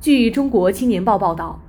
[0.00, 1.60] 据中国青年报报道，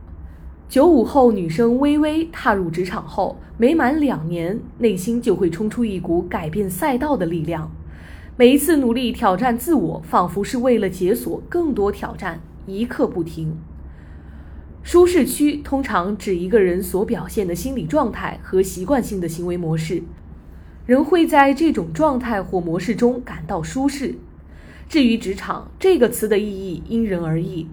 [0.70, 7.70] 九五后女生微微踏入职场后，没满两年，内心就会冲出一股改变赛道的力量。
[8.38, 13.58] 每一次努力挑战自我，仿佛是为了解锁更多挑战，一刻不停。
[14.82, 20.04] 舒适区通常指一个人所表现的心理状态和习惯性的行为模式，
[20.86, 24.16] 人会在这种状态或模式中感到舒适。
[24.88, 27.68] 至于职场这个词的意义，因人而异。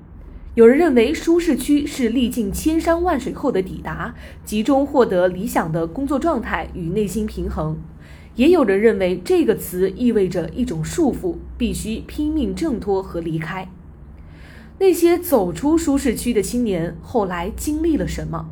[0.58, 7.78] 有人认为舒适区是历尽千山万水后的抵达，集中获得理想的工作状态与内心平衡。
[8.34, 13.68] 也有人认为这个词意味着一种束缚，必须拼命挣脱和离开。
[14.80, 18.50] 那些走出舒适区的青年后来经历了什么？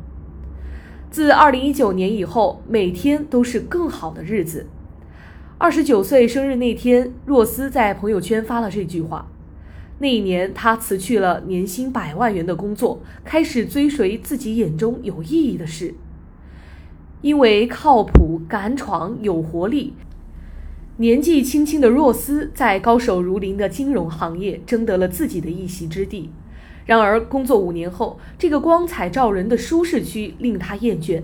[1.11, 4.67] 自2019年以后，每天都是更好的日子。
[5.57, 9.29] 二十九岁生日那天，若斯在朋友圈发了这句话。
[9.99, 15.95] 那一年，他辞去了年薪百万元的工作，开始追随自己眼中有意义的事。
[17.21, 19.93] 因为靠谱、敢闯、有活力，
[20.97, 26.29] 年纪轻轻的若斯在高手如林的金融行业争得了自己的一席之地。
[26.85, 31.23] 然而，工作五年后，这个光彩照人的舒适区令他厌倦，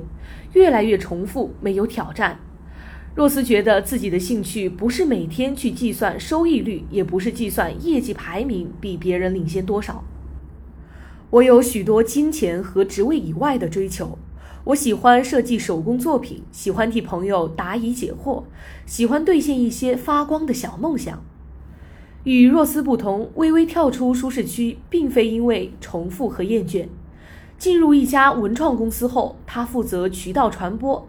[0.53, 2.39] 越来越重复，没有挑战。
[3.15, 10.03] 若斯觉得自己的兴趣不是每天去计算收益率，也不是计算业绩排名比别人领先多少。
[11.29, 14.17] 我有许多金钱和职位以外的追求。
[14.65, 18.45] 我喜欢设计手工作品，喜欢替朋友答疑解惑，
[18.85, 21.23] 喜欢兑现一些发光的小梦想。
[22.23, 26.87] 与若斯不同，微微跳出舒适区，并非因为重复和厌倦。
[27.59, 31.07] 进入一家文创公司后，他负责渠道传播，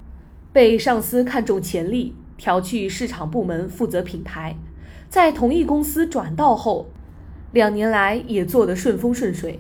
[0.55, 4.57] 被上司看中潜力，调去市场部门负责品牌。
[5.09, 6.91] 在同一公司转道后，
[7.51, 9.59] 两年来也做得顺风顺水。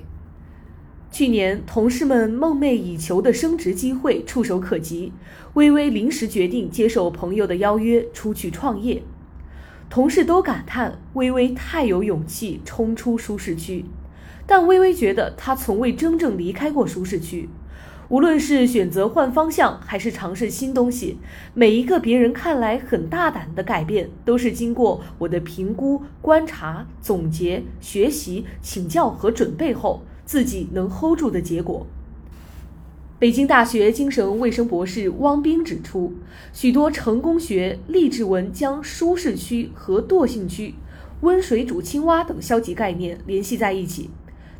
[1.10, 5.12] 去年，同事们梦寐以求的升职机会触手可及，
[5.54, 9.02] 微微临时决定接受朋友的邀约出去创业。
[9.90, 13.84] 同事都感叹微微太有勇气冲出舒适区，
[14.46, 17.48] 但微微觉得她从未真正离开过舒适区。
[18.14, 21.18] 无论是选择换方向，还是尝试新东西，
[21.52, 30.02] 每一个别人看来很大胆的改变，都是经过我的评估、观察、总结、学习、请教和准备后。
[30.24, 31.88] 自己能 hold 住的结果。
[33.18, 36.14] 北京大学精神卫生博士汪冰指出，
[36.52, 40.76] 许多成功学励志文将舒适区和惰性区、
[41.22, 44.08] 温水煮青蛙等消极概念联系在一起，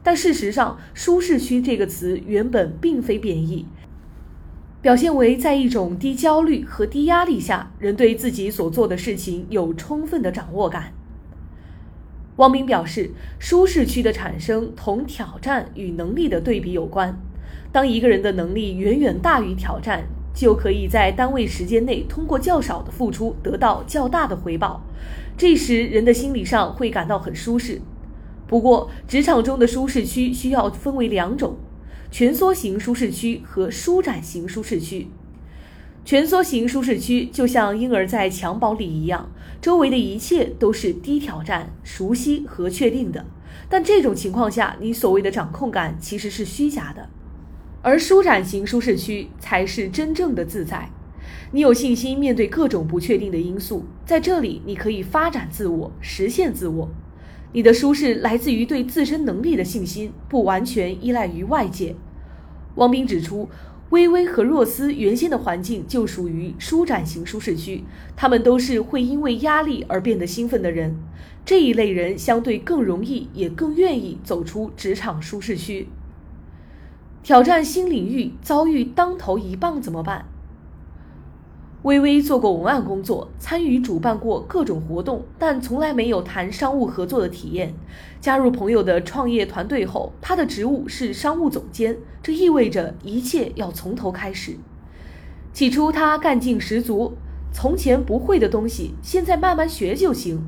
[0.05, 3.67] 但事实上，舒适区这个词原本并非贬义，
[4.83, 10.93] 表现为在一种低焦虑和低压力下，人对自己所做的事情有充分的掌握感。
[12.37, 17.19] 汪斌表示，舒适区的产生同挑战与能力的对比有关。
[17.73, 20.05] 当一个人的能力远远大于挑战，
[20.35, 24.85] 就可以在单位时间内通过较少的付出得到较大的回报。
[25.39, 27.81] 这时，人的心理上会感到很舒适。
[28.47, 31.57] 不过，职场中的舒适区需要分为两种：
[32.11, 35.09] 蜷缩型舒适区和舒展型舒适区。
[36.05, 39.33] 蜷缩型舒适区就像婴儿在襁褓里一样，
[39.63, 43.25] 周围的一切都是低挑战、熟悉和确定的。
[43.71, 47.09] 但这种情况下，你所谓的掌控感其实是虚假的。
[47.81, 50.91] 而舒展型舒适区才是真正的自在。
[51.53, 56.91] 你有信心面对各种不确定的因素，在这里你可以发展自我、实现自我。
[57.55, 61.97] 你的舒适来自于对自身能力的信心，不完全依赖于外界。
[62.75, 63.49] 汪斌指出。
[63.91, 67.85] 微微和若思原先的环境就属于舒展型舒适区，
[68.17, 70.97] 他们都是会因为压力而变得兴奋的人。
[71.45, 75.87] 这一类人相对更容易，也更愿意走出职场舒适区，
[77.23, 78.33] 挑战新领域。
[78.43, 80.25] 遭遇当头一棒怎么办？
[81.85, 87.75] 微微做过文案工作，参与主办过各种活动，但从来没有谈商务合作的体验。
[88.23, 94.57] 加入朋友的创业团队后，他的职务是商务总监，这意味着一切要从头开始。
[95.53, 97.19] 起初他干劲十足，
[97.53, 100.43] 从前不会的东西，现在慢慢学就行。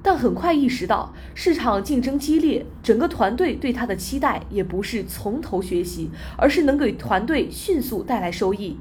[0.00, 8.78] 但很快意识到市场竞争激烈，整个团队对他的期待也不是从头学习，而是能给团队迅速带来收益。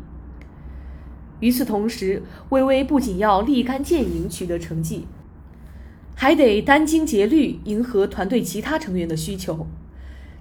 [1.39, 5.05] 与此同时，微微不仅要立竿见影取得成绩，
[6.15, 9.67] 还得殚精竭虑迎合团队其他成员的需求。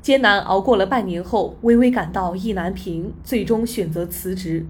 [0.01, 4.65] 艰难熬过了半年后，微微感到意难平，最终选择辞职。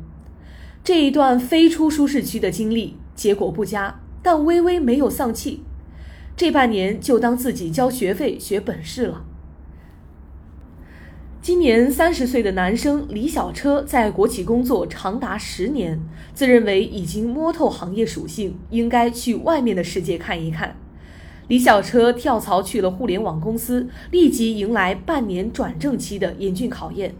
[0.82, 5.62] 这一段飞出舒适区的经历结果不佳，但微微没有丧气。
[6.36, 9.24] 这半年就当自己交学费学本事了。
[11.46, 16.00] 今年三十岁的男生李小车在国企工作长达十年，
[16.34, 20.76] 自认为已经摸透行业属性，应该去外面的世界看一看。
[21.46, 27.14] 李小车跳槽去了互联网公司，立即迎来半年转正期的严峻考验。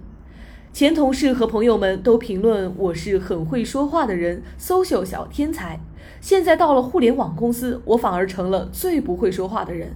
[0.72, 5.78] 前同事和朋友们都评论我是很会说话的人，social 小天才。
[6.20, 9.94] 现在到了互联网公司，我反而成了最不会说话的人。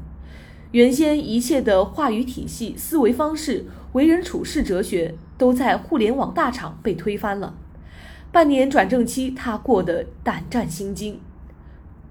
[0.72, 7.54] 原先一切的话语体系、思维方式、为人处事哲学，都在互联网大厂被推翻了。
[8.30, 11.20] 半年转正期，他过得胆战心惊。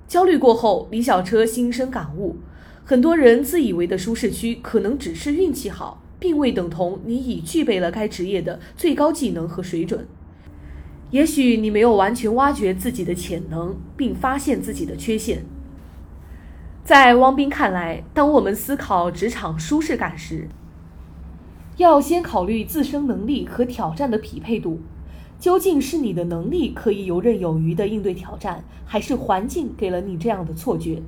[0.07, 2.35] 焦虑过后，李小车心生感悟：
[2.83, 10.05] 很多人自以为的舒适区，可能只是运气好，并未等同你已具备了该职业的最高技能和水准。
[11.11, 15.45] 也许你没有完全挖掘自己的潜能，并发现自己的缺陷。
[16.83, 20.49] 在汪斌看来，当我们思考职场舒适感时，
[21.79, 24.81] 要先考虑自身能力和挑战的匹配度。
[25.39, 31.01] 究竟是你的能力可以游刃有余地应对挑战，还是环境给了你这样的错觉？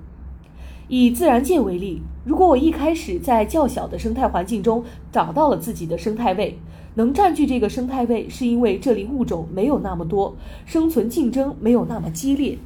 [0.88, 6.57] 以自然界为例，如果我一开始在较小的生态环境中找到了自己的生态位，
[6.95, 12.57] 能占据这个生态位，是因为这里物种没有那么多，生存竞争没有那么激烈。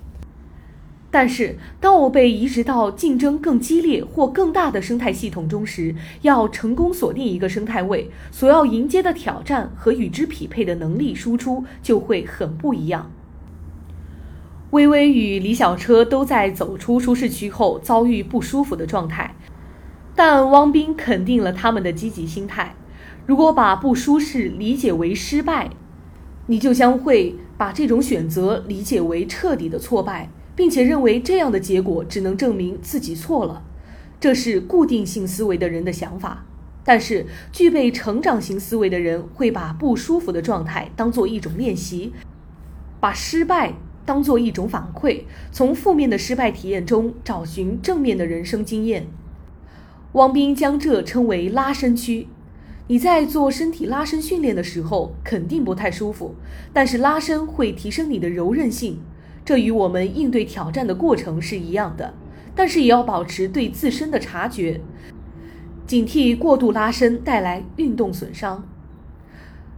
[1.18, 13.10] 但是，当我被移植到竞争更激烈或更大的生态系统中时，要成功锁定一个生态位，所要迎接的挑战和与之匹配的能力输出就会很不一样。
[14.72, 19.34] 微微与李小车都在走出舒适区后遭遇不舒服的状态，
[20.18, 22.76] 但汪斌肯定了他们的积极心态。
[23.26, 25.70] 如果把不舒适理解为失败，
[26.48, 30.30] 你就将会把这种选择理解为彻底的挫败。
[30.56, 33.64] 并且认为这样的结果只能证明自己错了，
[34.20, 36.46] 这是固定性思维的人的想法。
[36.84, 42.14] 但是，具备成长型思维的人会把不舒服的状态当做一种练习，
[43.00, 43.74] 把失败
[44.06, 49.08] 当做一种反馈，从负面的失败体验中找寻正面的人生经验。
[50.12, 52.28] 汪斌将这称为拉伸区。
[52.88, 56.36] 你在做身体拉伸训练的时候，肯定不太舒服，
[56.72, 59.00] 但是拉伸会提升你的柔韧性。
[59.46, 62.16] 这与我们应对挑战的过程是一样的，
[62.56, 64.82] 但是也要保持对自身的察觉，
[65.86, 68.68] 警惕过度拉伸带来运动损伤。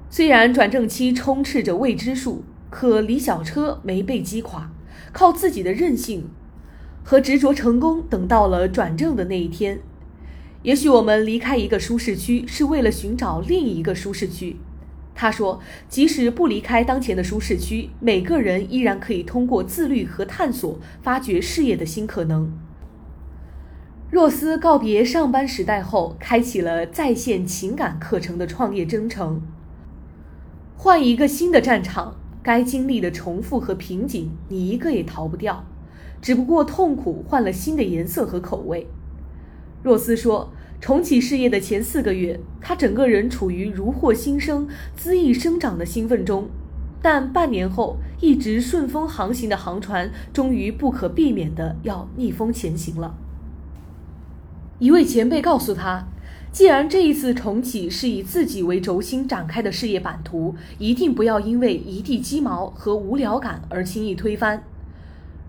[0.10, 4.72] 虽然转正期充斥着未知数，可李小车没被击垮，
[5.12, 6.30] 靠自己的韧性
[7.04, 9.80] 和执着，成功等到了转正的那一天。
[10.64, 14.56] 也许我们离开一个舒适区，是为了寻找另一个舒适区。
[15.20, 15.60] 他说
[15.90, 22.54] ：“即使不离开当前的舒适区，每个人依然可以通过自律和探索，发掘事业的新可能。”
[24.12, 29.42] 若斯告别上班时代后，开启了在线情感课程的创业征程。
[30.76, 35.66] 换一个新的战场，该经历的重复和瓶颈，你一个也逃不掉，
[36.22, 38.88] 只不过痛苦换了新的颜色和口味。
[39.82, 40.54] 若斯说。
[40.80, 46.48] 重启事业的前四个月，他整个人处于如获新生、恣意生长的兴奋中。
[47.02, 53.16] 但半年后，一直顺风航行的航船终于不可避免地要逆风前行了。
[54.80, 56.08] 一位前辈告诉他
[56.52, 64.64] ：“既然这一次重启是以自己为轴心展开的事业版图，一定不要因为一地鸡毛和无聊感而轻易推翻。”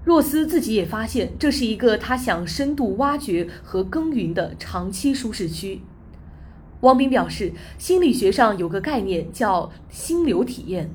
[0.09, 5.83] 若斯自己也发现，这是一个他想深度挖掘和耕耘的长期舒适区。
[6.81, 10.89] 汪斌表示，心理学上有个概念叫“心流体验”，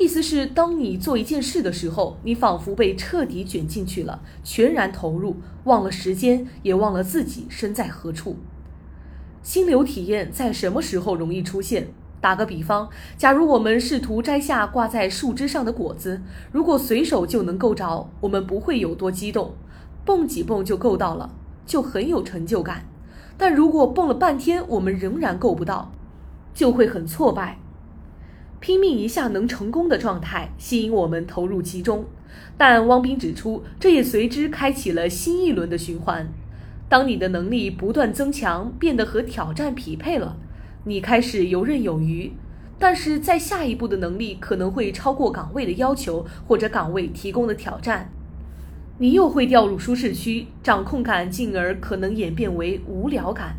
[0.00, 8.38] 意思是当你做一件事的时候，你仿佛被彻底卷进去了，全然投入，忘了时间，也忘了自己身在何处。
[9.44, 11.92] 心流体验在什么时候容易出现？
[12.20, 16.20] 打个比方，假如我们试图摘下挂在树枝上的果子，
[16.52, 19.54] 如果随手就能够着，我们不会有多激动，
[20.04, 21.30] 蹦几蹦就够到了，
[21.64, 22.84] 就很有成就感。
[23.38, 25.92] 但如果蹦了半天，我们仍然够不到，
[26.52, 27.58] 就会很挫败。
[28.60, 32.04] 拼命一下能成功的状态吸引我们投入其中，
[32.58, 36.28] 但汪斌指出，这也随之开启了新一轮的循环。
[36.90, 40.36] 当你的能力不断增强，变得和挑战匹配了。
[40.84, 42.32] 你开始游刃有余，
[42.78, 48.10] 但是在下一步的能力可能会超过岗位的要求或者岗位提供的挑战，
[48.98, 53.56] 你又会掉入舒适区，掌控感进而可能演变为无聊感。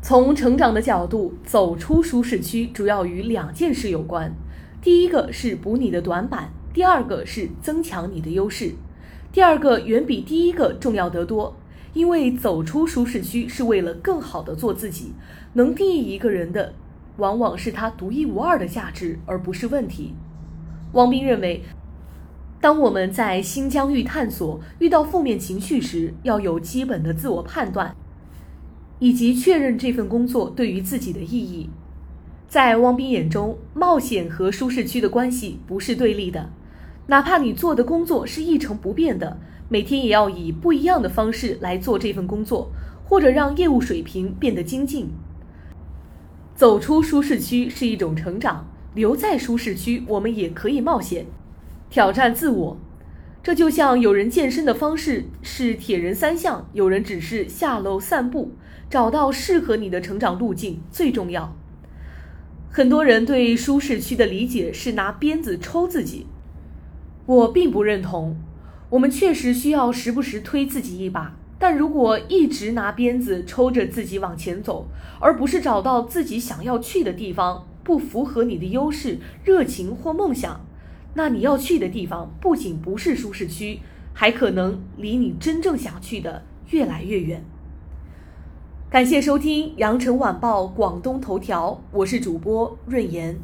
[0.00, 4.34] 从成长的角度走出舒适区，主要与两件事有关：
[4.82, 8.72] 第一个是补你的短板，第二个是增强你的优势。
[9.30, 11.56] 第二个远比第一个重要得多。
[11.92, 15.12] 因为走出舒适区是为了更好的做自己。
[15.54, 16.74] 能定义一个人的，
[17.18, 20.14] 往往是他独一无二的价值，而不是问题。
[20.92, 21.62] 汪斌认为，
[22.60, 27.94] 当我们在新疆域探索遇到负面情绪时，要有基本的自我判断，
[28.98, 31.68] 以及确认这份工作对于自己的意义。
[32.48, 36.50] 在汪斌眼中，冒险和舒适区的关系不是对立的，
[37.06, 39.38] 哪怕你做的工作是一成不变的。
[39.72, 42.70] 每天也要以不一样的方式来做这份工作，
[43.06, 45.08] 或者让业务水平变得精进。
[46.54, 51.24] 走出舒适区是一种成长，留在舒适区，我们也可以冒险，
[51.88, 52.76] 挑战自我。
[53.42, 58.52] 这就像有人健身的方式是铁人三项，有人只是下楼散步。
[58.90, 61.56] 找到适合你的成长路径最重要。
[62.68, 66.26] 很多人对舒适区的理解是拿鞭子抽自己，
[67.24, 68.36] 我并不认同。
[68.92, 74.86] 我们确实需要时不时推自己一把，但如果一直拿鞭子抽着自己往前走，
[75.18, 80.60] 而不是找到自己想要去的地方，不符合你的优势、热情或梦想，
[81.14, 83.80] 那你要去的地方不仅不是舒适区，
[84.12, 87.42] 还可能离你真正想去的越来越远。
[88.90, 93.38] 感谢收听《羊城晚报广东头条》，我是主播润言。